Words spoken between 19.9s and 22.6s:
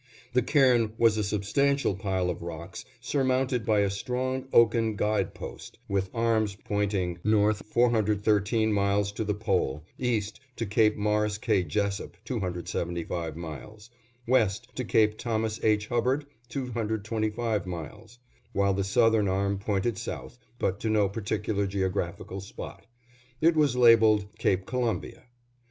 south, but to no particular geographical